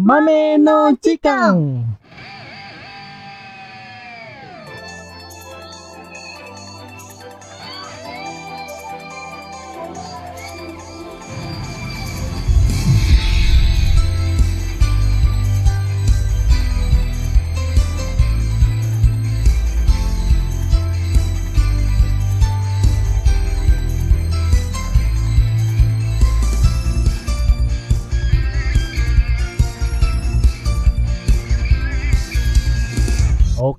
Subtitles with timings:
[0.00, 1.98] 豆の時間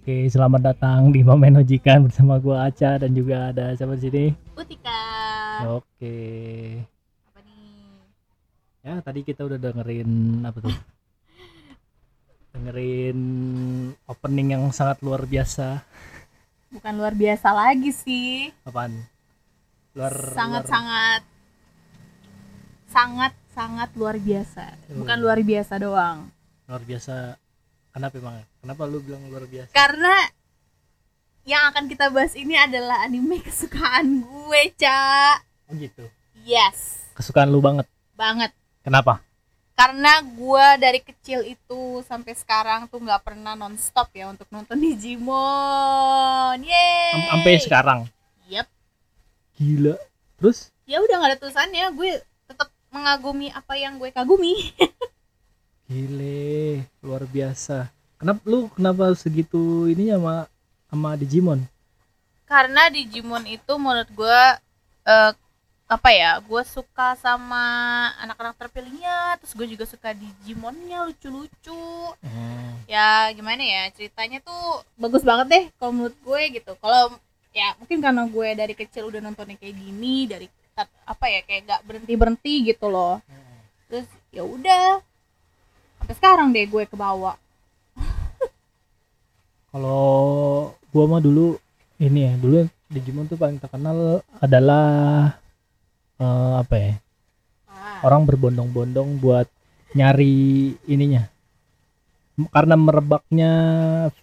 [0.09, 4.09] Oke, selamat datang di Mame no Jikan bersama gua Aca dan juga ada siapa di
[4.09, 4.25] sini?
[4.57, 5.05] Utika.
[5.77, 6.17] Oke.
[7.29, 8.09] Apa nih?
[8.81, 10.09] Ya, tadi kita udah dengerin
[10.41, 10.73] apa tuh?
[12.57, 13.19] dengerin
[14.09, 15.85] opening yang sangat luar biasa.
[16.73, 18.49] Bukan luar biasa lagi sih.
[18.65, 19.05] Apaan?
[19.93, 21.21] Luar sangat luar- sangat
[22.89, 24.73] sangat sangat luar biasa.
[24.89, 25.25] Bukan Hmm.
[25.29, 26.33] luar biasa doang.
[26.65, 27.37] luar biasa.
[27.99, 28.39] Kenapa emang?
[28.63, 29.75] Kenapa lu bilang luar biasa?
[29.75, 30.15] Karena
[31.43, 35.35] yang akan kita bahas ini adalah anime kesukaan gue, Ca.
[35.67, 36.07] Oh gitu.
[36.39, 37.83] Yes, Kesukaan lu banget.
[38.15, 38.55] banget.
[38.79, 39.19] Kenapa?
[39.75, 46.55] Karena gue dari kecil itu sampai sekarang tuh nggak pernah nonstop ya untuk nonton Digimon.
[46.63, 47.11] Yeay.
[47.19, 47.99] Am- Sampai sekarang.
[48.47, 48.67] Yep.
[49.59, 49.99] Gila.
[50.39, 51.83] Terus Ya udah nggak ada tulisannya.
[51.91, 52.15] Gue
[52.47, 54.71] tetap mengagumi apa yang gue kagumi.
[55.89, 57.89] Gile, luar biasa.
[58.21, 60.45] Kenapa lu kenapa segitu ini sama
[60.85, 61.65] sama Digimon?
[62.49, 64.41] karena Digimon itu menurut gue
[65.05, 65.31] eh,
[65.89, 67.61] apa ya gue suka sama
[68.25, 72.13] anak-anak terpilihnya terus gue juga suka Digimonnya lucu-lucu.
[72.89, 76.73] Ya gimana ya ceritanya tuh bagus banget deh kalau menurut gue gitu.
[76.81, 77.13] Kalau
[77.53, 80.47] ya mungkin karena gue dari kecil udah nontonnya kayak gini dari
[81.05, 83.21] apa ya kayak gak berhenti berhenti gitu loh.
[83.89, 85.05] Terus ya udah
[86.09, 87.37] sampai sekarang deh gue ke bawah
[89.69, 91.53] Kalau gua mah dulu
[92.01, 94.89] ini ya, dulu Digimon tuh paling terkenal adalah
[96.17, 96.93] eh, apa ya?
[98.01, 99.45] Orang berbondong-bondong buat
[99.93, 101.29] nyari ininya.
[102.49, 103.53] Karena merebaknya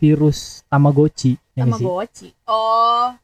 [0.02, 1.62] virus Tamagotchi, ya?
[1.62, 2.34] Tamagotchi.
[2.50, 3.14] Oh,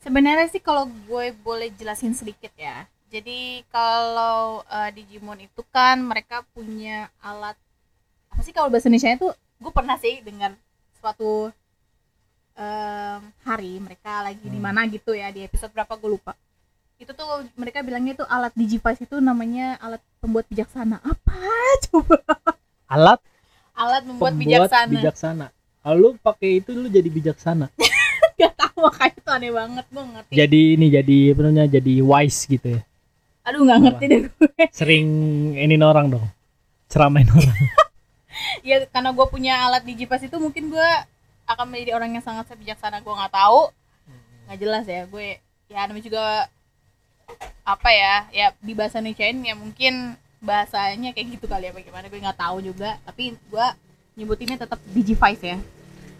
[0.00, 2.88] sebenarnya sih kalau gue boleh jelasin sedikit ya.
[3.12, 7.60] Jadi kalau eh, Digimon itu kan mereka punya alat
[8.46, 10.54] sih kalau bahasa Indonesia itu gue pernah sih dengar
[10.94, 11.50] suatu
[12.54, 14.64] em, hari mereka lagi di Hmm.
[14.64, 16.32] mana gitu ya di episode berapa gue lupa.
[16.96, 21.02] Itu tuh mereka bilangnya tuh alat Digivice itu namanya alat pembuat bijaksana.
[21.02, 21.36] Apa
[21.90, 22.22] coba?
[22.86, 23.20] Alat
[23.76, 24.92] Alat membuat pembuat bijaksana.
[24.94, 25.46] bijaksana.
[25.82, 27.68] Kalau lu pakai itu lu jadi bijaksana.
[28.40, 30.32] Gak tahu makanya itu aneh banget gue ngerti.
[30.34, 31.66] jadi ini jadi apa namanya?
[31.68, 32.82] Jadi wise gitu ya.
[33.46, 34.50] Aduh nggak ngerti deh gue.
[34.74, 35.06] Sering
[35.54, 36.26] ini orang dong.
[36.88, 37.56] Ceramain orang.
[38.62, 40.90] ya karena gue punya alat digipas itu mungkin gue
[41.46, 43.70] akan menjadi orang yang sangat bijaksana gue nggak tahu.
[44.46, 45.28] Nggak jelas ya gue
[45.66, 46.24] ya namanya juga
[47.66, 52.20] apa ya ya di bahasa Indonesia ya mungkin bahasanya kayak gitu kali ya bagaimana gue
[52.22, 52.96] nggak tahu juga.
[53.02, 53.66] Tapi gue
[54.16, 55.58] nyebutinnya tetap Digivice ya.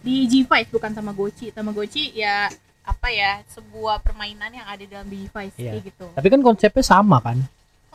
[0.02, 2.50] Digivice bukan Tamagotchi Tamagotchi ya
[2.86, 5.74] apa ya sebuah permainan yang ada dalam Digivice Iya.
[5.74, 6.06] kayak gitu.
[6.14, 7.42] Tapi kan konsepnya sama kan?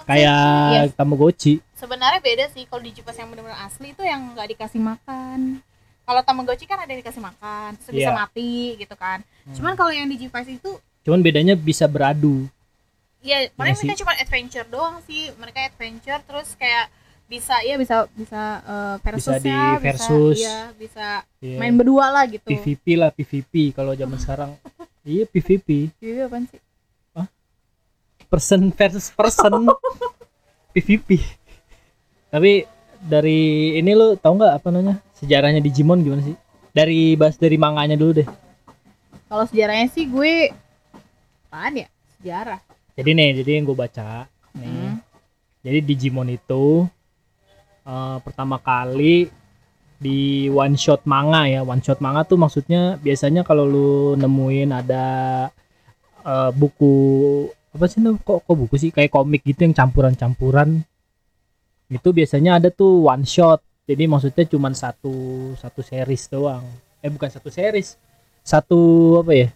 [0.04, 0.38] Iya.
[0.72, 1.54] Kayak Tamagotchi.
[1.74, 5.62] sebenarnya beda sih kalau Digipas yang benar-benar asli itu yang nggak dikasih makan
[6.02, 8.16] kalau Tamagotchi kan ada yang dikasih makan terus bisa Iya.
[8.16, 9.56] mati gitu kan Hmm.
[9.56, 12.46] cuman kalau yang Digivice itu Cuman bedanya bisa beradu.
[13.20, 13.86] ya paling sih.
[13.86, 16.90] mereka cuma adventure doang sih mereka adventure terus kayak
[17.28, 20.36] bisa ya bisa bisa eh, versus Bisa di ya, versus.
[20.36, 21.08] bisa, iya, bisa
[21.40, 21.58] Iya.
[21.58, 24.52] main berdua lah gitu PVP lah PVP kalau zaman sekarang.
[25.02, 25.90] Iya PVP.
[25.98, 26.60] Iya apaan sih
[28.32, 29.68] Person versus person.
[30.74, 31.20] PVP.
[32.32, 32.64] Tapi
[33.04, 35.04] dari ini lu tahu nggak apa namanya?
[35.20, 36.40] Sejarahnya Digimon gimana sih?
[36.72, 38.30] Dari bahas dari manganya dulu deh.
[39.32, 40.52] kalau sejarahnya sih gue
[41.48, 41.88] apaan ya
[42.20, 42.60] sejarah
[43.00, 44.68] Jadi nih, jadi yang gue baca nih.
[44.68, 44.96] Hmm.
[45.64, 46.88] Jadi Digimon itu
[47.88, 49.28] eh, pertama kali
[50.00, 51.64] di one shot manga ya.
[51.68, 55.06] One shot manga tuh maksudnya biasanya kalau lu nemuin ada
[56.24, 56.96] eh, buku
[57.72, 58.22] apa sih namanya?
[58.22, 60.84] kok kok buku sih kayak komik gitu yang campuran-campuran.
[61.88, 63.60] Itu biasanya ada tuh one shot.
[63.84, 65.12] Jadi maksudnya cuma satu
[65.56, 66.64] satu series doang.
[67.00, 67.96] Eh bukan satu series.
[68.42, 68.80] Satu
[69.20, 69.50] apa ya?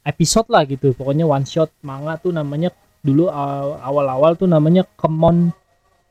[0.00, 0.92] episode lah gitu.
[0.92, 5.52] Pokoknya one shot manga tuh namanya dulu aw- awal-awal tuh namanya Kemon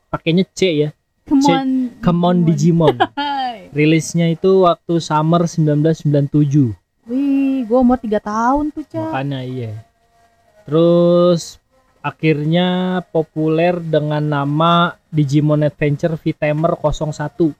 [0.08, 0.90] pakainya C ya.
[1.26, 1.68] come Cek, on
[2.02, 2.96] Come on Digimon.
[3.70, 6.74] Rilisnya itu waktu summer 1997.
[7.06, 9.70] wih gue umur 3 tahun tuh cak Makanya iya.
[10.70, 11.58] Terus
[11.98, 17.50] akhirnya populer dengan nama Digimon Adventure Vitamer 01.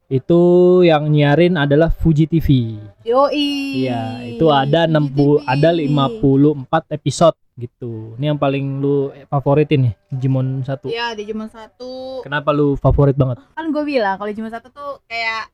[0.07, 0.41] Itu
[0.87, 2.79] yang nyiarin adalah Fuji TV.
[3.03, 3.83] Yoi.
[3.83, 8.15] Iya, itu ada 60 ada 54 episode gitu.
[8.15, 10.87] Ini yang paling lu favoritin nih, Digimon 1.
[10.87, 13.43] Iya, Digimon 1 Kenapa lu favorit banget?
[13.51, 15.51] kan gue bilang kalau Digimon 1 tuh kayak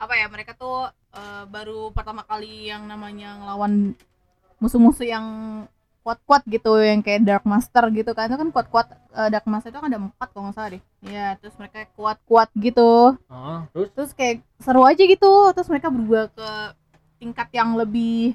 [0.00, 3.92] apa ya mereka tuh eh, baru pertama kali yang namanya ngelawan
[4.56, 5.26] musuh-musuh yang
[6.10, 8.26] kuat-kuat gitu yang kayak Dark Master gitu kan.
[8.26, 10.82] Itu kan kuat-kuat eh, Dark Master itu kan ada empat kalau nggak salah deh.
[11.06, 13.14] Iya terus mereka kuat-kuat gitu.
[13.30, 13.88] Oh, terus?
[13.94, 15.30] Terus kayak seru aja gitu.
[15.54, 16.50] Terus mereka berubah ke
[17.22, 18.34] tingkat yang lebih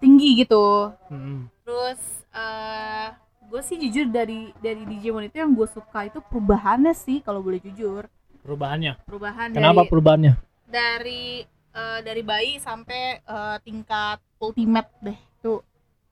[0.00, 0.96] tinggi gitu.
[1.12, 1.52] Hmm.
[1.60, 2.00] terus
[2.32, 3.12] eh
[3.46, 7.60] gue sih jujur dari dari Digimon itu yang gue suka itu perubahannya sih kalau boleh
[7.60, 8.08] jujur.
[8.40, 8.96] Perubahannya.
[9.04, 10.34] perubahan Kenapa dari perubahannya?
[10.64, 15.60] dari eh, dari bayi sampai eh, tingkat ultimate deh itu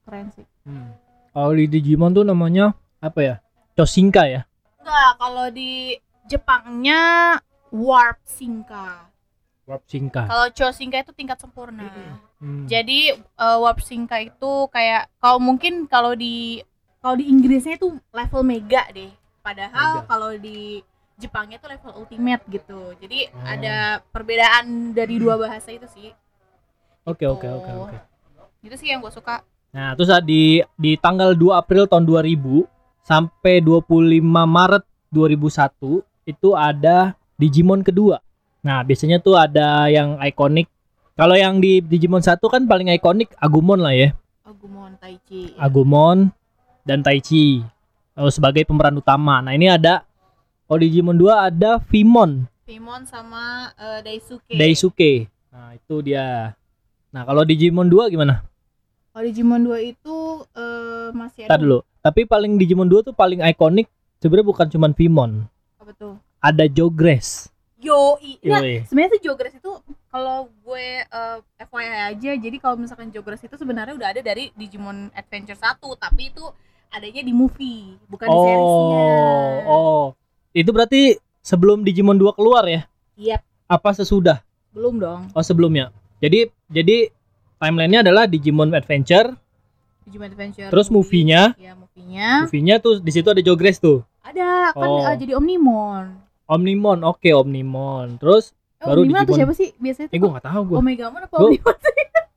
[0.08, 0.96] keren sih Hmm.
[1.30, 3.34] Kalau di Digimon tuh namanya apa ya?
[3.74, 4.42] Chosinka ya.
[4.78, 5.94] enggak kalau di
[6.24, 7.00] Jepangnya
[7.68, 9.04] warp Sinka
[9.64, 10.24] Warp Shinka.
[10.24, 11.84] kalau Chosinka itu tingkat sempurna
[12.38, 12.64] Hmm.
[12.64, 16.64] jadi eh, warp Sinka itu kayak kalau mungkin kalau di
[16.98, 20.80] kalau di Inggrisnya itu level mega deh padahal kalau di
[21.14, 23.44] Jepangnya itu level ultimate gitu jadi Oh.
[23.44, 23.76] ada
[24.06, 26.10] perbedaan dari dua bahasa itu sih
[27.04, 27.96] Oke, oke, oke, oke.
[28.60, 32.64] itu sih yang gue suka Nah, terus ah, di di tanggal 2 April tahun 2000
[33.04, 38.18] sampai 25 Maret 2001 itu ada Digimon kedua.
[38.64, 40.66] Nah, biasanya tuh ada yang ikonik.
[41.14, 44.10] Kalau yang di Digimon 1 kan paling ikonik Agumon lah ya.
[44.42, 46.32] Agumon Taichi Agumon
[46.82, 47.60] dan Taichi
[48.16, 49.44] oh, sebagai pemeran utama.
[49.44, 50.08] Nah, ini ada
[50.66, 55.12] oh Digimon 2 ada Vimon, Pimon sama eh, Daisuke Daisuke.
[55.52, 56.56] Nah, itu dia.
[57.12, 58.47] Nah, kalau Digimon 2 gimana?
[59.18, 60.16] Kalau Digimon 2 itu
[60.54, 61.78] eh, masih ada Tadi dulu.
[61.98, 65.32] Tapi paling Digimon 2 tuh paling ikonik sebenarnya bukan cuman Vimon.
[65.74, 67.50] apa tuh Ada Jogress.
[67.78, 68.74] Yoi Nggak, Yoi.
[68.86, 69.72] sebenarnya tuh Jogress itu
[70.06, 75.10] kalau gue eh, FYI aja jadi kalau misalkan Jogress itu sebenarnya udah ada dari Digimon
[75.10, 76.46] Adventure 1 tapi itu
[76.88, 80.04] adanya di movie bukan di seriesnya Oh, oh.
[80.50, 82.86] Itu berarti sebelum Digimon 2 keluar ya?
[83.16, 84.46] Yap, Apa sesudah?
[84.70, 85.90] belum dong Oh, sebelumnya.
[86.18, 87.10] Jadi jadi
[87.58, 89.34] timelinenya adalah Digimon Adventure,
[90.02, 94.02] Digimon Adventure terus movie-nya, ya movie-nya movie-nya tuh di situ ada Jogress tuh.
[94.20, 95.02] ada kan Oh.
[95.02, 96.04] eh, jadi Omnimon
[96.46, 98.16] Omnimon, oke Omnimon.
[98.16, 99.38] Terus eh, Baru Omnimon tuh Digimon.
[99.38, 100.76] siapa sih biasanya eh gua nggak tahu gua.
[100.78, 101.74] Omegamon apa Gua- Omnimon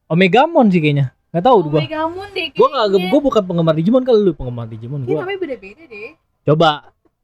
[0.08, 1.06] Omegamon sih kayaknya.
[1.32, 1.80] Nggak tahu gua.
[1.80, 3.08] Omegamon deh Gua nggak kayaknya.
[3.08, 5.24] gua bukan penggemar Digimon kalau lu penggemar Digimon gua.
[5.24, 6.12] namanya beda-beda deh
[6.42, 6.70] Coba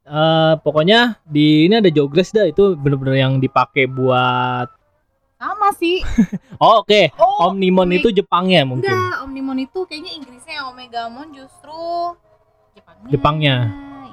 [0.06, 4.72] eh pokoknya di ini ada Jogress dah itu bener-bener yang dipakai buat
[5.38, 6.02] sama sih
[6.64, 8.90] Oh oke, oh Omnimon Ome- itu Jepangnya mungkin.
[8.90, 11.78] Enggak, Omnimon itu kayaknya Inggrisnya Omegamon justru
[12.74, 13.10] Jepangnya.
[13.10, 13.56] Jepangnya.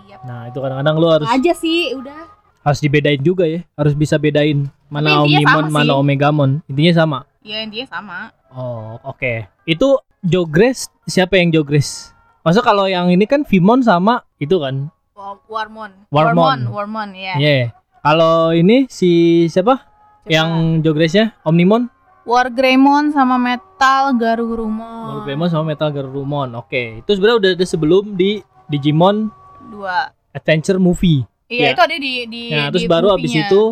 [0.04, 0.16] Iya.
[0.23, 2.28] Nah, itu kadang-kadang lu harus Aja sih, udah.
[2.61, 3.64] harus dibedain juga ya.
[3.73, 5.97] Harus bisa bedain mana Omnimon, mana sih.
[5.97, 6.50] Omegamon.
[6.64, 7.19] Intinya sama.
[7.40, 8.19] Ya intinya sama.
[8.49, 9.49] Oh, oke.
[9.64, 12.12] Itu Jogress siapa yang Jogress?
[12.40, 14.93] Masa kalau yang ini kan Vimon sama itu kan?
[15.16, 16.09] Wa- Warmon.
[16.09, 16.37] Warmon.
[16.37, 17.35] Warmon, Warmon, ya.
[17.37, 17.73] Iya.
[18.00, 19.11] Kalau ini si
[19.49, 19.94] siapa?
[20.25, 20.31] Coba.
[20.31, 20.50] Yang
[20.81, 21.93] Jogressnya Omnimon?
[22.25, 25.21] Wargreymon sama Metal Garurumon.
[25.21, 26.57] Wargreymon sama Metal Garurumon.
[26.57, 27.04] Oke.
[27.04, 29.28] Itu sebenarnya udah ada sebelum di Digimon
[29.66, 30.09] Dua.
[30.33, 31.28] Adventure Movie.
[31.45, 31.71] Iya, Ya.
[31.71, 33.47] itu ada di di Nah, di terus baru abis movie-nya.
[33.47, 33.62] itu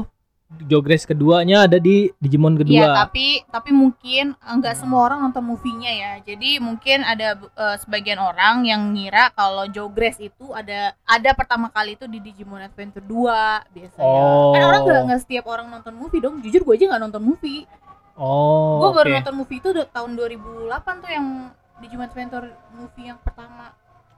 [0.63, 2.77] Jogress keduanya ada di Digimon kedua.
[2.77, 6.13] Iya, tapi tapi mungkin enggak semua orang nonton movie-nya ya.
[6.23, 11.97] Jadi mungkin ada eh, sebagian orang yang ngira kalau Jogress itu ada ada pertama kali
[11.97, 14.21] itu di Digimon Adventure 2 biasanya.
[14.23, 14.53] Oh.
[14.55, 16.39] Kan orang nggak nggak setiap orang nonton movie dong.
[16.45, 17.65] Jujur gue aja nggak nonton movie.
[18.13, 18.77] Oh.
[18.85, 20.69] gue baru nonton movie itu tahun 2008
[21.01, 21.49] tuh yang
[21.81, 23.73] Digimon Adventure movie yang pertama.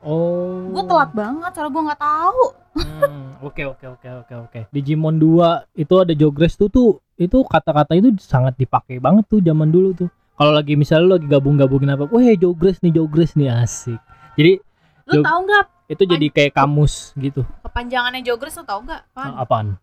[0.05, 0.69] Oh.
[0.69, 2.43] Gue telat banget, soalnya gue nggak tahu.
[2.75, 4.61] Hmm, Oke oke oke oke oke.
[4.69, 9.69] Digimon 2 itu ada Jogress tuh tuh itu kata-kata itu sangat dipakai banget tuh zaman
[9.69, 10.09] dulu tuh.
[10.35, 14.01] Kalau lagi misalnya lu lagi gabung-gabungin apa, weh Jogress nih Jogress nih asik.
[14.35, 14.59] Jadi
[15.07, 17.45] Lu Jog- tahu nggak itu jadi kayak kamus gitu.
[17.61, 19.03] kepanjangannya Jogress lu tahu nggak?
[19.13, 19.77] Ah, Apaan?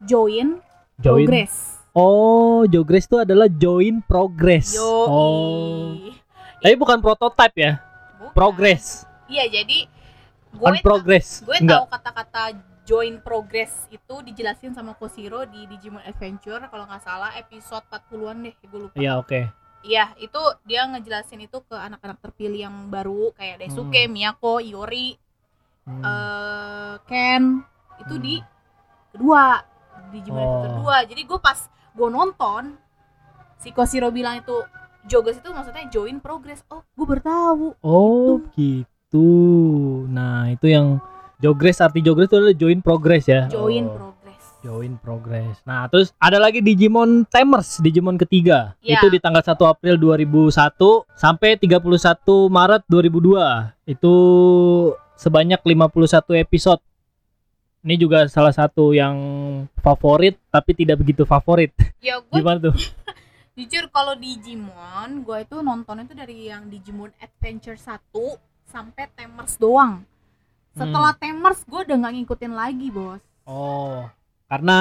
[0.00, 0.62] Join,
[0.96, 1.26] Join.
[1.26, 1.76] Progress.
[1.90, 4.72] Oh, Jogress itu adalah join progress.
[4.72, 4.86] Yo.
[4.86, 5.98] Oh.
[6.56, 7.72] Tapi bukan prototype ya,
[8.32, 9.04] progress.
[9.30, 9.78] Iya, jadi
[10.50, 11.40] gue On progress.
[11.40, 12.42] gue tahu kata-kata
[12.82, 18.54] join progress itu dijelasin sama Koshiro di Digimon Adventure kalau nggak salah episode 40-an deh,
[18.58, 18.96] gue lupa.
[18.98, 19.40] Iya, oke.
[19.80, 25.14] Iya, itu dia ngejelasin itu ke anak-anak terpilih yang baru kayak Daisuke, Miyako, Iori,
[25.80, 26.04] Hmm.
[26.04, 27.64] eh Ken
[27.98, 28.22] itu Hmm.
[28.22, 28.34] di
[29.08, 29.64] kedua
[30.04, 30.46] di Digimon Oh.
[30.52, 31.08] Adventure 2.
[31.08, 31.58] Jadi gue pas
[31.90, 32.62] gue nonton
[33.56, 34.52] si Koshiro bilang itu
[35.02, 36.60] Jogos itu maksudnya join progress.
[36.68, 37.66] Oh, gue baru tahu.
[37.80, 38.84] Oh, gitu.
[40.06, 41.02] Nah, itu yang
[41.40, 43.48] Jogress arti Jogress itu adalah join progress ya.
[43.48, 43.96] Join Oh.
[43.96, 44.42] progress.
[44.60, 45.56] Join progress.
[45.64, 48.76] Nah, terus ada lagi Digimon Tamers, Digimon ketiga.
[48.84, 49.00] Ya.
[49.00, 53.72] Itu di tanggal 1 April 2001 sampai 31 Maret 2002.
[53.88, 54.12] Itu
[55.16, 56.84] sebanyak 51 episode.
[57.80, 59.16] Ini juga salah satu yang
[59.80, 61.72] favorit tapi tidak begitu favorit.
[62.04, 62.76] Ya gue Gimana tuh?
[63.56, 67.96] jujur kalau Digimon gue itu nonton itu dari yang Digimon Adventure 1
[68.70, 70.06] sampai Tamers doang.
[70.70, 71.20] Setelah Hmm.
[71.20, 73.18] Tamers gue udah nggak ngikutin lagi, Bos.
[73.42, 74.06] Oh,
[74.46, 74.78] karena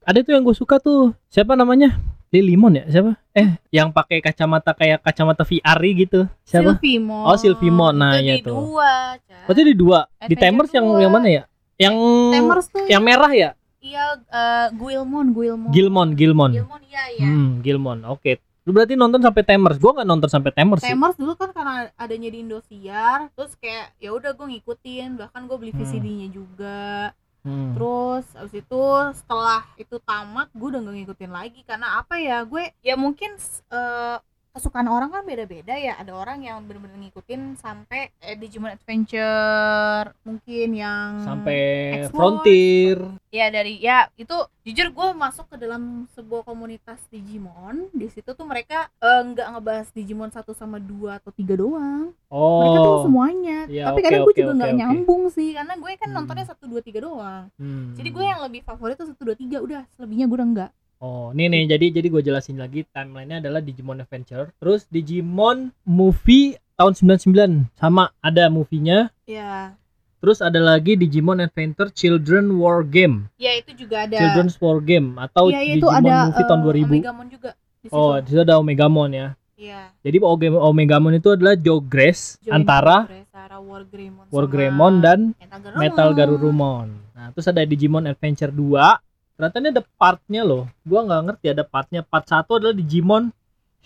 [0.00, 1.10] ada tuh yang gue suka tuh.
[1.26, 1.98] Siapa namanya?
[2.30, 2.84] Lilimon ya?
[2.88, 3.12] Siapa?
[3.34, 6.24] Eh, yang pakai kacamata kayak kacamata VR gitu.
[6.42, 6.78] Siapa?
[6.78, 7.28] Sylvimon.
[7.28, 7.92] Oh, Sylvimon.
[7.92, 8.56] Nah, itu iya di tuh.
[8.56, 9.38] dua, Ca.
[9.44, 9.98] Oh, di dua.
[10.06, 11.42] Di Adventure Tamers yang yang mana ya?
[11.76, 11.94] Yang
[12.32, 13.50] Tamers tuh yang merah ya?
[13.82, 15.70] iya eh, Guilmon, Guilmon.
[15.74, 16.50] Gilmon, Gilmon.
[16.54, 17.26] Gilmon iya ya.
[17.26, 17.98] Hmm, Gilmon.
[18.06, 18.38] Oke.
[18.62, 19.78] Lu berarti nonton sampai Tamers.
[19.82, 20.90] Gua nggak nonton sampai Tamers sih.
[20.94, 25.56] Tamers dulu kan karena adanya di Indosiar, terus kayak ya udah gue ngikutin, bahkan gue
[25.58, 25.82] beli Hmm.
[25.82, 27.10] VCD-nya juga.
[27.42, 27.74] Hmm.
[27.74, 28.82] Terus abis itu
[29.18, 33.34] setelah itu tamat gue udah gak ngikutin lagi karena apa ya gue ya mungkin
[33.74, 34.16] eh,
[34.52, 40.68] kesukaan orang kan beda-beda ya ada orang yang bener-bener ngikutin sampai eh, Digimon Adventure mungkin
[40.72, 41.58] yang Sampai
[41.98, 42.12] Explore.
[42.12, 42.98] Frontier.
[43.28, 48.44] ya dari ya itu jujur gue masuk ke dalam sebuah komunitas Digimon di situ tuh
[48.44, 53.02] mereka eh, nggak ngebahas Digimon 1 sama 2 atau 3 doang mereka tuh Oh.
[53.02, 54.78] semuanya Iya, tapi oke, kadang gue oke, juga nggak oke.
[54.78, 56.16] nyambung sih karena gue kan Hmm.
[56.18, 57.92] nontonnya 1 2 3 doang Hmm.
[57.94, 60.70] jadi gue yang lebih favorit tuh 1 2 3 udah selebihnya gue udah enggak
[61.02, 66.54] Oh, nih nih jadi jadi gue jelasin lagi timelinenya adalah Digimon Adventure, terus Digimon movie
[66.72, 69.74] tahun 99 sama ada movie-nya, ya
[70.22, 75.18] terus ada lagi Digimon Adventure Children War Game, ya itu juga ada Children's War Game
[75.18, 76.86] atau ya itu Digimon ada movie tahun eh, 2000.
[76.86, 77.50] Omegamon juga
[77.82, 77.98] di situ.
[77.98, 79.28] Oh, di situ ada Omegamon ya.
[79.58, 79.80] Iya.
[80.02, 83.10] Jadi Oge- Omegamon itu adalah Jogress Join antara
[83.58, 85.82] Wargreymon Wargreymon dan Metal Garurumon.
[85.82, 86.86] Metal Garurumon.
[87.12, 89.02] Nah, terus ada Digimon Adventure 2.
[89.42, 90.70] Ternyata ini ada partnya loh.
[90.86, 92.06] Gua nggak ngerti ada partnya.
[92.06, 93.34] Part 1 adalah Digimon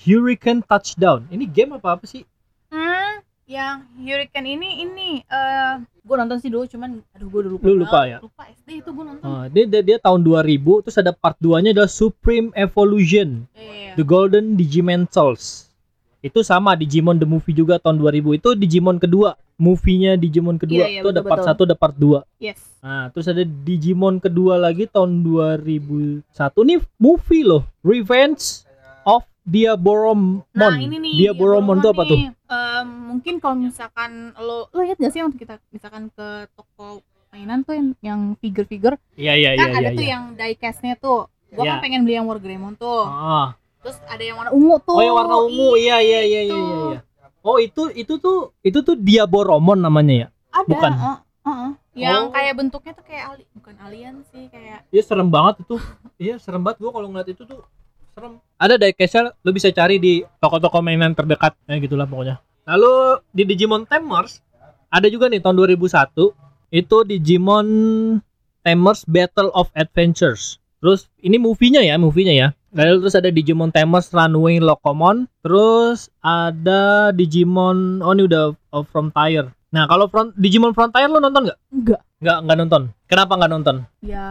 [0.05, 1.25] Hurricane Touchdown.
[1.33, 2.29] Ini game apa apa sih?
[2.69, 7.65] Hmm, yang Hurricane ini ini eh gue nonton sih dulu cuman aduh gue udah lupa.
[7.65, 8.21] Lu lupa ya?
[8.21, 9.25] Lupa SD itu gue nonton.
[9.25, 13.97] Oh, dia, dia dia tahun 2000 terus ada part 2-nya adalah Supreme Evolution, Iya.
[13.97, 15.73] The Golden Digimentals.
[16.21, 18.37] Itu sama Digimon the movie juga tahun 2000.
[18.37, 19.41] Itu Digimon kedua.
[19.57, 20.85] Movie-nya Digimon kedua.
[20.85, 21.65] Iya, iya, itu ada betul, part betul.
[21.65, 22.45] 1 ada part 2.
[22.45, 22.61] Yes.
[22.85, 26.61] Nah, terus ada Digimon kedua lagi tahun 2001.
[26.69, 28.69] Ini movie loh, Revenge
[29.09, 30.45] of Diaboromon.
[30.53, 31.13] Nah, ini nih.
[31.25, 32.19] Diaboromon itu apa tuh?
[32.21, 32.29] nih.
[32.47, 37.03] Em, mungkin kalau misalkan lo lo lihat gak sih waktu kita misalkan ke toko
[37.35, 39.81] mainan tuh yang yang figure-figure Iya iya iya kan iya.
[39.83, 40.13] ada tuh iya.
[40.15, 41.27] yang diecastnya tuh.
[41.51, 41.71] Gua Iya.
[41.75, 43.03] kan pengen beli yang Wargreymon tuh.
[43.09, 43.57] Ah.
[43.83, 44.95] Terus ada yang warna ungu tuh.
[44.99, 45.71] Oh, yang warna ungu.
[45.79, 46.99] Iya iya iya iya iya.
[47.47, 50.29] Oh, itu itu tuh itu tuh Diaboromon namanya ya.
[50.51, 50.67] Ada.
[50.67, 50.93] Bukan.
[50.99, 51.71] uh, uh, uh.
[51.97, 52.33] Yang Oh.
[52.35, 55.79] kayak bentuknya tuh kayak ali, bukan alien sih kayak Iya serem banget itu.
[56.27, 57.63] Iya serem banget gua kalau ngeliat itu tuh
[58.13, 58.43] serem.
[58.59, 62.43] Ada diecastnya lu bisa cari di toko-toko mainan terdekat ya gitulah pokoknya.
[62.67, 64.43] Lalu di Digimon Tamers
[64.91, 66.35] ada juga nih tahun 2001
[66.75, 67.69] itu Digimon
[68.67, 70.59] Tamers Battle of Adventures.
[70.83, 72.49] Terus ini movie-nya ya, movie-nya ya.
[72.77, 79.49] Lalu terus ada Digimon Tamers Runway Locomon, terus ada Digimon oh ini udah uh, Frontier.
[79.73, 81.59] Nah, kalau front, Digimon Frontier lo nonton nggak?
[81.73, 82.01] enggak.
[82.21, 82.83] Nggak, nggak nonton.
[83.09, 83.77] Kenapa nggak nonton?
[84.05, 84.29] Ya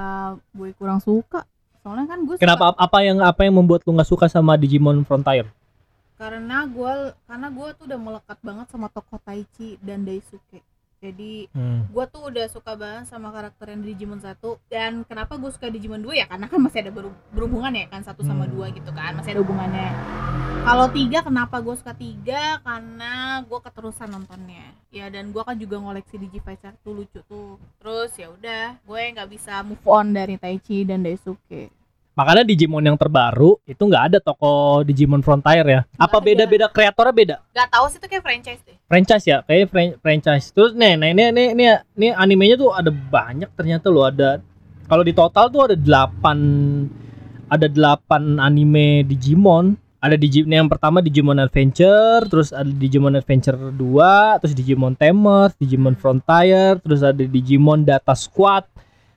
[0.53, 1.49] gue kurang suka
[1.81, 5.49] soalnya kan gue Kenapa apa yang apa yang membuat lu nggak suka sama Digimon Frontier?
[6.15, 10.63] karena gue karena gue tuh udah melekat banget sama tokoh Taichi dan Daisuke
[11.05, 11.85] jadi Hmm.
[11.87, 15.69] gue tuh udah suka banget sama karakter yang di Digimon 1 dan kenapa gue suka
[15.69, 16.91] Digimon 2 ya karena kan masih ada
[17.29, 18.53] berhubungan ya kan satu sama Hmm.
[18.53, 19.89] dua gitu kan masih ada hubungannya.
[20.65, 22.57] Kalau tiga kenapa gue suka tiga?
[22.59, 24.73] Karena gue keterusan nontonnya.
[24.89, 27.61] Ya dan gue kan juga ngoleksi Digivice tuh lucu tuh.
[27.77, 31.69] Terus ya udah gue nggak bisa move on dari Taichi dan Daisuke
[32.15, 35.81] Makanya Digimon yang terbaru itu nggak ada toko Digimon Frontier ya.
[35.99, 36.23] Apa ada.
[36.23, 37.35] beda-beda kreatornya beda?
[37.51, 40.47] Gak tahu sih itu kayak franchise deh Franchise ya, kayak fran- franchise.
[40.55, 41.65] Terus nih, nah ini ini ini
[41.99, 44.39] ini animenya tuh ada banyak ternyata loh ada.
[44.87, 46.87] Kalau di total tuh ada 8
[47.51, 49.75] ada 8 anime Digimon.
[49.99, 55.97] Ada Digimon yang pertama Digimon Adventure, terus ada Digimon Adventure 2, terus Digimon Tamers, Digimon
[55.97, 58.69] Frontier, terus ada Digimon Data Squad,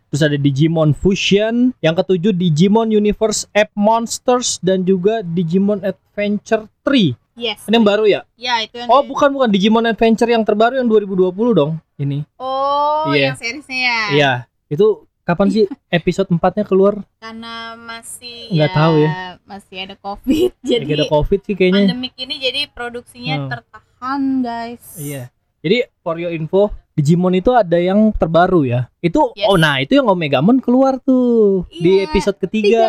[0.08, 7.12] terus ada Digimon Fusion, yang ketujuh Digimon Universe App Monsters dan juga Digimon Adventure 3.
[7.34, 8.20] yes Ini yang baru ya?
[8.34, 11.76] ya itu yang Oh, bukan bukan Digimon Adventure yang terbaru yang 2020 dong.
[11.94, 12.22] Ini.
[12.36, 13.32] oh Iya.
[13.32, 14.32] yang seriesnya ya Iya.
[14.68, 14.86] Itu
[15.22, 17.04] kapan sih episode 4-nya keluar?
[17.18, 19.10] karena masih Nggak tahu ya.
[19.44, 21.84] masih ada covid jadi Lagi ada Covid sih kayaknya.
[21.86, 23.48] pandemik ini jadi produksinya Hmm.
[23.48, 25.28] tertahan guys Iya.
[25.58, 28.90] Jadi for your info, Digimon itu ada yang terbaru ya.
[28.98, 29.46] Itu Yes.
[29.46, 32.82] oh nah, itu yang Omegamon keluar tuh di Iya, episode tiga ketiga.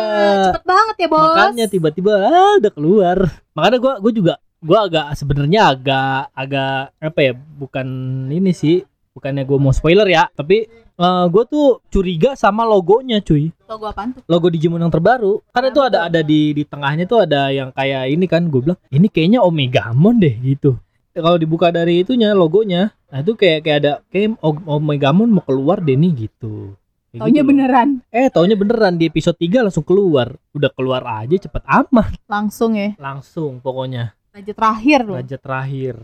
[0.50, 3.16] cepet banget ya bos Makanya tiba-tiba ah, udah keluar.
[3.54, 7.32] Makanya gua gua juga gua agak sebenarnya agak agak apa ya?
[7.32, 7.86] Bukan
[8.28, 10.66] ini sih, bukannya gua mau spoiler ya, tapi
[11.00, 13.48] eh, gua tuh curiga sama logonya, cuy.
[13.64, 15.38] logo apaan tuh Logo Digimon yang terbaru.
[15.48, 18.80] Karena itu ada ada di di tengahnya tuh ada yang kayak ini kan, gue bilang,
[18.90, 20.74] ini kayaknya Omegamon deh gitu.
[21.12, 25.94] Kalau dibuka dari itunya logonya, nah itu kayak kayak ada kayak Omegamon mau keluar deh
[25.94, 26.78] nih gitu.
[27.10, 30.30] Kayak taunya gitu beneran Eh, taunya beneran di episode 3 langsung keluar.
[30.50, 32.14] Udah keluar aja cepet amat.
[32.24, 34.14] langsung ya Langsung pokoknya.
[34.30, 35.98] raja terakhir loh Raja terakhir.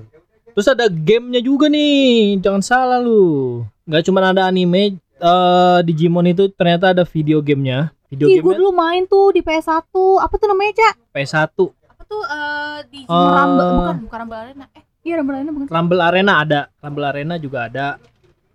[0.50, 2.40] Terus ada gamenya juga nih.
[2.40, 3.62] Jangan salah lu.
[3.84, 7.94] Nggak cuma ada anime eh Digimon itu ternyata ada video gamenya.
[8.06, 9.86] Video Ih, gue dulu main tuh di PS1
[10.18, 11.58] apa tuh namanya cak PS1.
[11.86, 13.10] apa tuh eh di Eh.
[13.10, 16.60] Rumble bukan bukan Rumble Arena eh iya Rumble Arena bukan Rumble Arena ada.
[16.76, 17.87] Rumble Arena juga ada.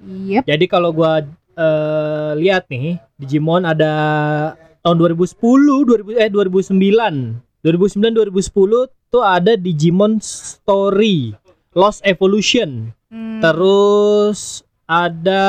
[0.01, 0.43] Yep.
[0.43, 1.23] Jadi kalau gua
[1.53, 3.93] eh, lihat nih Digimon ada
[4.81, 7.39] tahun 2010, 2000 eh 2009.
[7.61, 11.37] 2009 2010 tuh ada Digimon Story
[11.71, 12.89] Lost Evolution.
[13.07, 15.43] Hmm, Terus ada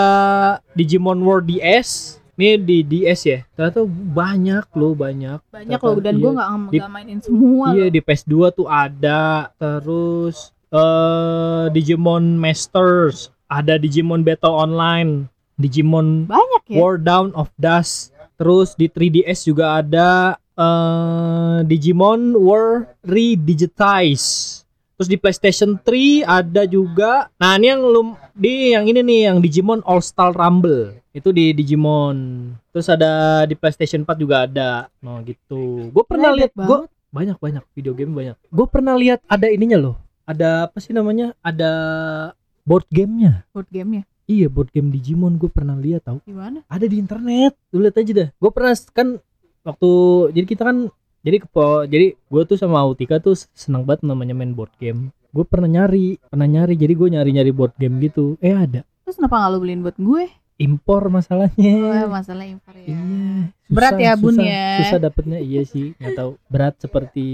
[0.72, 2.20] Digimon World DS.
[2.33, 3.38] Ini di DS ya.
[3.50, 5.38] Ternyata banyak loh, banyak.
[5.46, 6.20] banyak Ternyata, loh dan iya.
[6.20, 7.92] gue nggak Di- nggak mainin semua Iya, loh.
[7.92, 9.22] di PS2 tuh ada.
[9.55, 10.37] Terus
[10.72, 15.28] eh Digimon Masters, ada Digimon Battle Online,
[15.61, 18.11] Digimon banyak ya War Down of Dust.
[18.40, 24.61] Terus di 3DS juga ada eh Digimon War Redigitize.
[24.96, 27.26] Terus di PlayStation 3 ada juga.
[27.40, 28.08] Nah, ini yang lum
[28.38, 30.94] di yang ini nih yang Digimon All Star Rumble.
[31.11, 32.48] Itu di Digimon.
[32.70, 34.87] Terus ada di PlayStation 4 juga ada.
[35.02, 35.90] Nah, gitu.
[35.90, 36.68] Gue pernah lihat banget.
[36.70, 36.80] gue
[37.12, 38.37] banyak banyak video game banyak.
[38.48, 39.96] Gue pernah lihat ada ininya loh.
[40.33, 41.37] Ada apa sih namanya?
[41.45, 41.71] Ada
[42.64, 43.45] board gamenya.
[43.53, 44.09] board gamenya?
[44.25, 46.25] Iya, board game Digimon gue pernah lihat tau.
[46.25, 47.53] Gimana ada di internet.
[47.68, 48.29] Lu lihat aja dah.
[48.40, 49.09] Gue pernah kan
[49.61, 49.90] waktu
[50.33, 50.77] jadi kita kan
[51.23, 55.12] jadi kepo jadi gue tuh sama Autika tuh senang banget namanya main board game.
[55.37, 58.40] Gue pernah nyari pernah nyari jadi gue nyari nyari board game gitu.
[58.40, 58.88] Eh ada.
[59.05, 60.25] Terus kenapa nggak lo beliin buat gue?
[60.62, 62.95] Impor oh, masalahnya masalah impor ya.
[62.95, 63.03] Iya.
[63.73, 64.68] Berat ya, Bun, susah, ya.
[64.81, 65.38] susah dapetnya.
[65.42, 66.31] Iya sih nggak tahu.
[66.49, 67.27] Berat seperti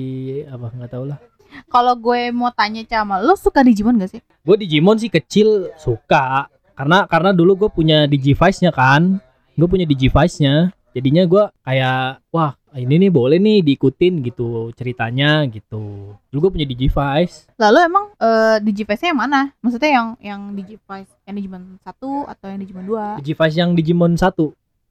[0.51, 1.21] apa nggak tahu lah
[1.69, 4.23] kalau gue mau tanya sama lo suka Digimon gak sih?
[4.43, 6.49] Gue Digimon sih kecil suka.
[6.79, 9.19] Karena karena dulu gue punya Digivice nya kan.
[9.59, 15.47] Gue punya Digivice nya jadinya gue kayak wah ini nih boleh nih diikutin gitu ceritanya
[15.51, 16.15] gitu.
[16.31, 17.51] Dulu gue punya Digivice.
[17.59, 19.51] Lalu emang eh, Digivice yang mana?
[19.59, 21.91] Maksudnya yang yang Digivice yang Digimon 1
[22.31, 24.33] atau yang Digimon 2 Digivice yang Digimon 1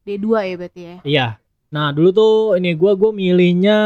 [0.08, 0.96] D2 ya berarti ya?
[1.04, 1.28] Iya.
[1.68, 3.80] Nah dulu tuh ini gue gue milihnya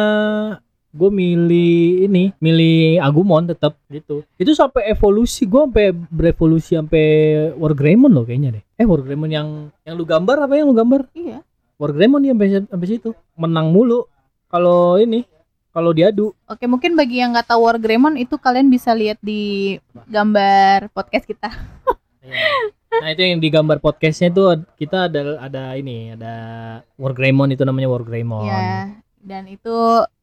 [0.92, 4.28] gue milih ini milih Agumon tetap gitu.
[4.36, 7.06] Itu sampai evolusi gue sampai berevolusi sampai
[7.56, 8.64] Wargreymon loh kayaknya deh.
[8.76, 9.48] Eh Wargreymon yang
[9.88, 11.08] yang lu gambar apa yang lu gambar?
[11.16, 11.40] Iya.
[11.80, 13.10] Wargreymon nih sampai sampai situ.
[13.40, 14.06] Menang mulu.
[14.52, 15.24] Kalau ini
[15.72, 16.36] kalau diadu.
[16.52, 19.76] Oke mungkin bagi yang nggak tahu Wargreymon itu kalian bisa lihat di
[20.12, 21.50] gambar podcast kita.
[22.92, 26.36] Nah itu yang di gambar podcastnya tuh kita ada ada ini ada
[27.00, 28.46] Wargreymon itu namanya Wargreymon.
[28.46, 29.78] Ya dan itu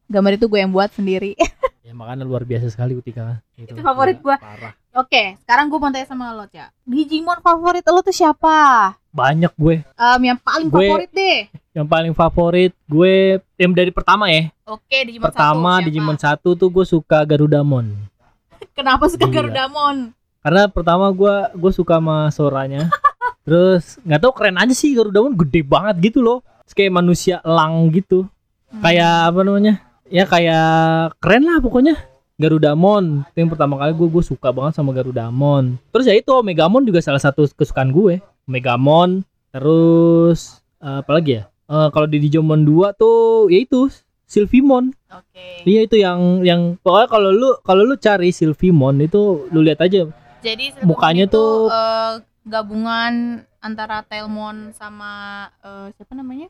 [0.09, 1.37] gambar itu gue yang buat sendiri.
[1.79, 4.37] Ya makanya luar biasa sekali Utika itu, Itu favorit gua.
[4.37, 4.77] parah.
[4.93, 8.93] Oke sekarang gue mau tanya sama lo Cak Digimon favorit lo tuh siapa?
[9.09, 9.81] Banyak gue.
[9.81, 11.49] Em, yang paling Gue- favorit deh.
[11.73, 13.13] yang paling favorit gue
[13.57, 14.53] yang dari pertama ya.
[14.63, 15.89] Oke, Digimon pertama 1.
[15.89, 17.89] Digimon satu tuh gue suka Garudamon.
[18.77, 19.49] Kenapa suka Gila.
[19.49, 20.13] Garudamon?
[20.39, 22.85] karena pertama gue gue suka sama soranya.
[23.41, 25.33] Terus nggak tahu keren aja sih Garudamon.
[25.33, 26.45] Gede banget gitu loh.
[26.63, 28.29] Terus kayak manusia elang gitu.
[28.69, 28.85] Hmm.
[28.85, 31.95] kayak apa namanya ya kayak keren lah pokoknya.
[32.39, 35.75] Garudamon itu yang pertama kali gue gue suka banget sama Garudamon.
[35.91, 38.23] Terus ya itu Omegamon juga salah satu kesukaan gue.
[38.47, 41.43] Omegamon terus eh, apa lagi ya?
[41.67, 43.91] Eh, kalau di Digimon 2 tuh ya itu
[44.23, 45.65] Sylphimon Oke.
[45.65, 50.07] iya itu yang yang pokoknya kalau lu kalau lu cari Sylphimon itu lu lihat aja.
[50.39, 52.13] Jadi Mukanya itu, tuh- eh,
[52.47, 56.47] gabungan antara Tailmon sama eh, siapa namanya?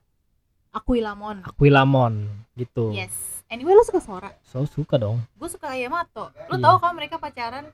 [0.79, 1.43] Aquilamon.
[1.43, 2.13] Aquilamon
[2.55, 3.11] gitu Yes.
[3.45, 4.29] Anyway, lu suka Sora?
[4.41, 6.29] so suka dong Gue suka Yamato.
[6.47, 6.63] Lu Iya.
[6.63, 7.65] tahu kan mereka pacaran?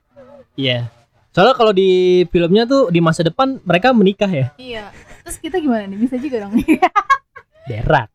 [0.54, 0.90] iya
[1.30, 1.88] soalnya kalau di
[2.26, 4.88] filmnya tuh di masa depan mereka menikah ya Iya.
[5.20, 5.98] Terus kita gimana nih?
[5.98, 6.56] Bisa juga dong.
[7.66, 8.08] berat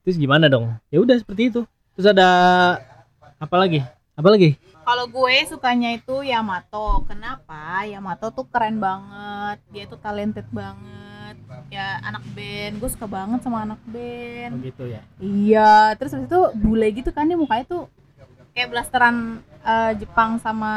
[0.00, 1.60] terus gimana dong ya udah seperti itu
[1.92, 2.28] terus ada
[3.36, 7.04] apa lagi apa lagi Kalau gue sukanya itu Yamato.
[7.04, 7.84] Kenapa?
[7.84, 9.60] Yamato tuh keren banget.
[9.68, 10.80] Dia tuh talented banget.
[11.68, 12.72] Ya anak band.
[12.76, 14.60] Gue suka banget sama anak band.
[14.60, 17.86] gitu ya Iya, terus habis itu bule gitu kan dia mukanya tuh
[18.52, 20.72] kayak blasteran eh, Jepang sama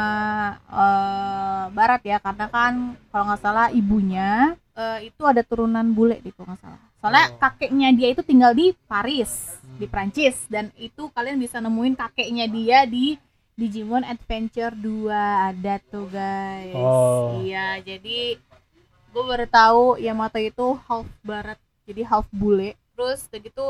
[0.64, 2.72] eh, Barat ya, karena kan
[3.08, 6.80] kalau nggak salah ibunya eh, itu ada turunan bule di kalau nggak salah.
[6.98, 7.38] Soalnya Oh.
[7.40, 12.86] kakeknya dia itu tinggal di Paris, di Prancis dan itu kalian bisa nemuin kakeknya dia
[12.86, 13.18] di
[13.52, 15.10] Digimon Adventure 2
[15.50, 16.72] ada tuh guys.
[16.72, 17.42] Oh.
[17.42, 18.38] Iya, jadi
[19.12, 22.74] gue baru tahu Yamato itu half barat jadi half bule.
[22.92, 23.66] Terus udah gitu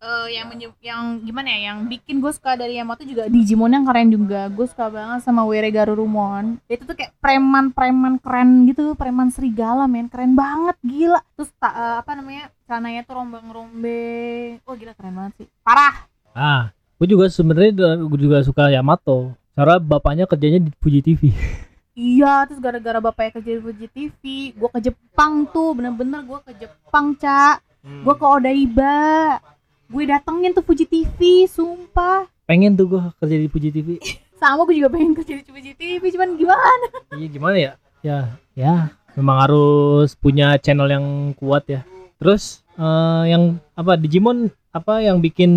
[0.00, 3.84] eh, yang menye- yang gimana ya yang bikin gue suka dari Yamato juga Digimon yang
[3.84, 4.46] keren juga.
[4.48, 6.58] Gue suka banget sama Were Garurumon.
[6.66, 10.06] Itu tuh kayak preman-preman keren gitu preman serigala men.
[10.06, 11.22] Keren banget gila.
[11.34, 15.48] Terus ta- eh, apa namanya celananya tuh rombeng-rombeng oh gila keren banget sih.
[15.60, 15.94] Parah!
[16.30, 16.62] Ah
[16.94, 19.32] gue juga sebenarnya gue juga suka Yamato.
[19.54, 21.30] Karena bapaknya kerjanya di Fuji TV
[21.94, 26.52] Iya, terus gara-gara bapaknya kerja di Fuji TV, gue ke Jepang tuh, bener-bener gue ke
[26.58, 27.62] Jepang, Cak.
[28.02, 29.38] Gue ke Odaiba.
[29.86, 32.26] Gue datengin tuh Fuji TV, sumpah.
[32.44, 33.88] pengen tuh gue kerja di Fuji TV
[34.42, 36.86] Sama gue juga pengen kerja di Fuji TV, cuman gimana?
[37.14, 37.72] iya gimana ya
[38.04, 38.18] ya
[38.52, 38.74] ya
[39.16, 41.06] memang harus punya channel yang
[41.38, 41.80] kuat ya
[42.20, 45.48] terus eh, yang apa Digimon apa yang bikin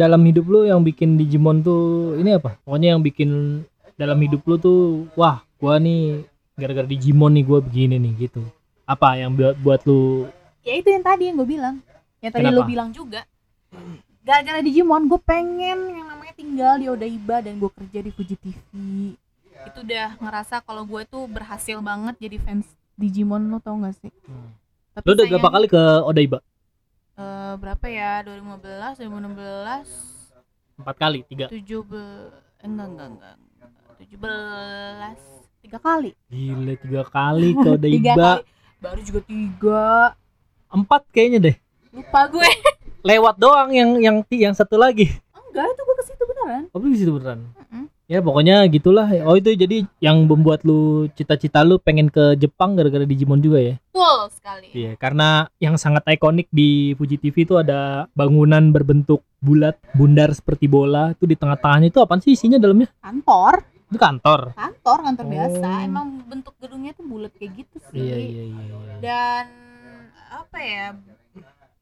[0.00, 3.60] dalam hidup lu yang bikin Digimon tuh ini apa pokoknya yang bikin
[4.00, 4.80] dalam hidup lu tuh
[5.12, 6.26] wah gua nih
[6.58, 8.42] gara-gara Digimon nih gua begini nih gitu
[8.82, 10.26] apa yang buat buat lu
[10.62, 11.82] Ya itu yang tadi yang gue bilang.
[12.22, 12.62] Yang tadi Kenapa?
[12.62, 13.26] lo bilang juga.
[14.22, 18.70] Gara-gara Digimon, gue pengen yang namanya tinggal di Odaiba dan gue kerja di Fuji TV.
[19.66, 24.14] Itu udah ngerasa kalau gue tuh berhasil banget jadi fans Digimon, lo tau gak sih?
[24.94, 26.38] Tapi lu udah berapa kali ke Odaiba
[27.12, 33.36] Eh, berapa ya 2015 2016 empat kali tiga 17 eh, enggak enggak enggak
[34.00, 38.42] 17 tiga kali gila tiga kali ke tiga Odaiba kali
[38.82, 39.82] baru juga tiga
[40.68, 41.56] empat kayaknya deh
[41.94, 42.48] lupa gue
[43.08, 46.96] lewat doang yang yang yang satu lagi enggak itu gue ke situ beneran Oh di
[46.96, 47.44] situ beneran.
[47.52, 47.84] Mm-mm.
[48.08, 49.04] Ya pokoknya gitulah.
[49.28, 53.74] Oh itu jadi yang membuat lu cita-cita lu pengen ke Jepang gara-gara Digimon juga ya?
[53.92, 54.96] betul sekali Iya.
[54.96, 61.12] Karena yang sangat ikonik di Fuji TV itu ada bangunan berbentuk bulat, bundar seperti bola.
[61.12, 62.88] Itu di tengah-tengahnya itu apaan sih isinya dalamnya?
[63.00, 64.40] kantor Itu kantor.
[64.52, 65.84] kantor kantor biasa Oh.
[65.84, 68.64] emang bentuk gedungnya tuh bulat kayak gitu sih Iya iya iya.
[68.64, 68.94] iya.
[68.98, 69.44] dan
[70.32, 70.86] apa ya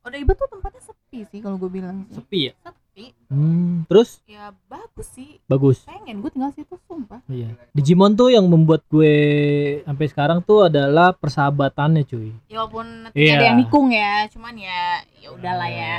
[0.01, 2.17] Odaiba tuh tempatnya sepi sih kalau gue bilang sih.
[2.17, 2.55] Sepi ya.
[2.59, 3.87] sepi Hmm.
[3.87, 5.85] Terus ya bagus sih bagus.
[5.85, 7.55] pengen gue tinggal situ sumpah Iya.
[7.71, 9.15] Digimon tuh yang membuat gue
[9.81, 12.35] sampai sekarang tuh adalah persahabatannya cuy.
[12.45, 13.33] ya walaupun nanti Iya.
[13.33, 14.81] ada yang nikung ya cuman ya
[15.17, 15.97] ya udahlah ya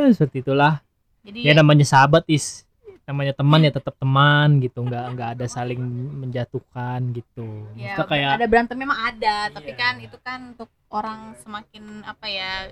[0.00, 0.82] Ya, seperti itulah.
[1.22, 2.64] jadi ya namanya sahabat is
[3.10, 5.82] namanya teman ya tetap teman gitu nggak nggak ada saling
[6.22, 7.66] menjatuhkan gitu.
[7.74, 9.78] Ya, kayak ada berantem memang ada tapi Iya.
[9.78, 12.70] kan itu kan untuk orang semakin apa ya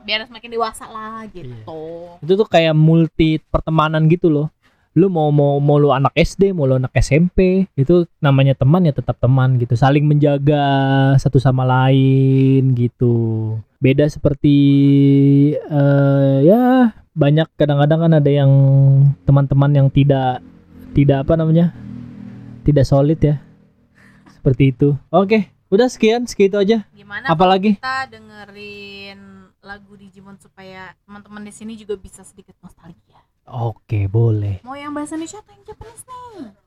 [0.00, 1.80] biar semakin dewasa lah gitu.
[2.20, 4.48] Itu tuh kayak multi pertemanan gitu loh.
[4.96, 8.92] Lu mau mau mau lu anak SD mau lu anak SMP itu namanya teman ya
[8.92, 9.76] tetap teman gitu.
[9.76, 10.64] Saling menjaga
[11.16, 13.54] satu sama lain gitu.
[13.78, 14.56] Beda seperti
[15.56, 18.50] eh ya banyak kadang-kadang kan ada yang
[19.26, 20.40] teman-teman yang tidak
[20.94, 21.74] tidak apa namanya
[22.62, 23.42] tidak solid ya.
[24.30, 24.96] Seperti itu.
[25.10, 26.82] Oke udah sekian segitu aja.
[26.90, 27.78] Gimana apalagi?
[27.78, 33.22] kita dengerin lagu Digimon supaya teman-teman di sini juga bisa sedikit nostalgia?
[33.46, 34.62] Oke boleh.
[34.66, 36.18] Mau yang bahasa Indonesia atau yang Japanese nih?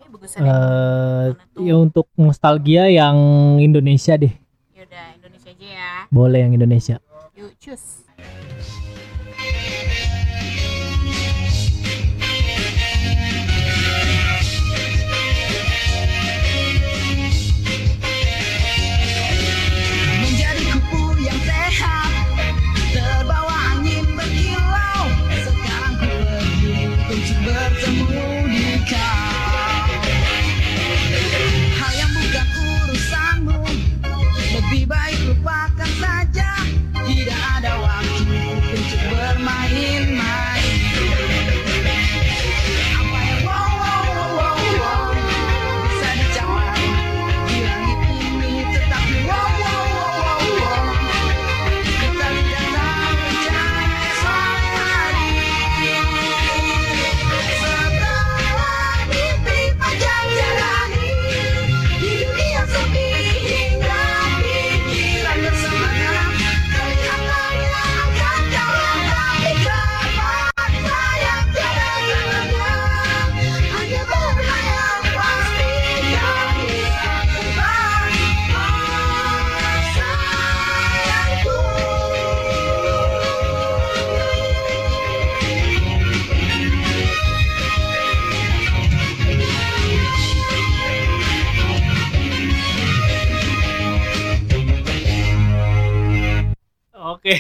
[0.04, 1.64] Eh Mana tuh?
[1.64, 3.16] ya untuk nostalgia yang
[3.60, 4.34] Indonesia deh.
[4.76, 7.00] Yaudah Boleh yang Indonesia.
[7.36, 8.08] Yuk, cus.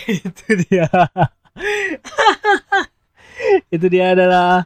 [0.08, 0.88] Itu dia.
[3.76, 4.64] itu dia adalah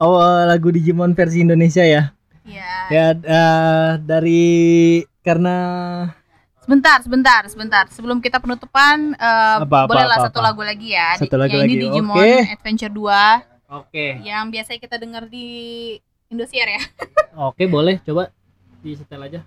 [0.00, 2.12] awal lagu Digimon versi Indonesia ya.
[2.48, 2.72] Ya.
[2.90, 4.42] Ya eh, dari
[5.22, 5.56] karena
[6.60, 7.84] Sebentar, sebentar, sebentar.
[7.90, 10.54] Sebelum kita penutupan, eh, Apa, apa, bolehlah apa, satu apa?
[10.54, 11.18] lagu lagi ya.
[11.18, 12.30] Satu lagu yang lagi, ini Digimon oke.
[12.54, 14.06] Adventure 2 Oke.
[14.22, 15.46] yang biasa kita dengar di
[16.30, 16.82] Indosiar ya.
[17.50, 18.30] Oke, boleh coba
[18.86, 19.40] di setel aja.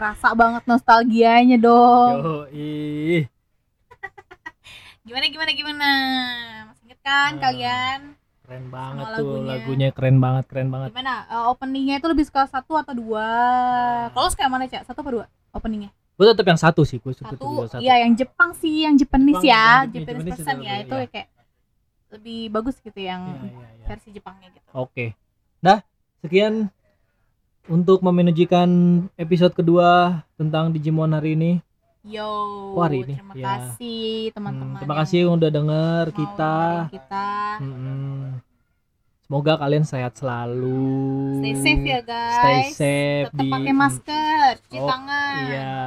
[0.00, 2.12] Kerasa banget nostalgianya dong.
[2.48, 3.28] Yoi.
[5.04, 5.90] Gimana gimana gimana?
[6.72, 7.40] Masih inget kan Ah.
[7.42, 8.00] kalian?
[8.40, 9.50] Keren banget Sama tuh lagunya.
[9.52, 10.88] lagunya keren banget, keren banget.
[10.90, 11.14] Gimana?
[11.28, 13.28] Eh, openingnya itu lebih suka satu atau dua?
[14.10, 14.82] Kalau lu suka yang mana cak?
[14.82, 15.26] Satu apa dua?
[15.52, 15.92] Openingnya?
[16.16, 17.68] Gue tetap yang satu sih, gue suka Satu.
[17.68, 17.80] satu.
[17.80, 21.06] Iya yang Jepang sih, yang Japanese Jepang, ya, Japanese, Japanese person ya itu iya.
[21.08, 21.28] kayak
[22.10, 23.84] lebih bagus gitu yang Iya, iya, iya.
[23.86, 24.68] versi Jepangnya gitu.
[24.72, 25.12] Oke.
[25.60, 25.80] Dah,
[26.20, 26.68] sekian
[27.70, 28.66] untuk memenujikan
[29.14, 31.52] episode kedua tentang Digimon hari ini.
[32.02, 32.26] Yo,
[32.74, 33.44] Oh, hari ini, terima ya.
[33.46, 34.72] kasih teman-teman.
[34.72, 36.56] Hmm, terima kasih yang udah denger kita.
[36.90, 37.28] kita.
[37.60, 38.40] Mm-mm.
[39.20, 41.38] Semoga kalian sehat selalu.
[41.38, 42.34] Stay safe ya guys.
[42.34, 45.34] Stay safe Tetap di pakai masker, cuci Oh, tangan.
[45.46, 45.78] Iya.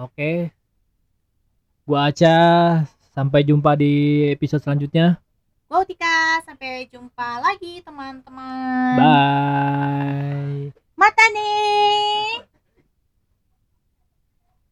[0.00, 0.32] Oke.
[1.84, 2.38] Gua Aca,
[3.12, 3.92] sampai jumpa di
[4.30, 5.18] episode selanjutnya.
[5.70, 8.98] Wow Tika, sampai jumpa lagi teman-teman.
[8.98, 10.74] Bye.
[10.98, 12.42] Mata nih.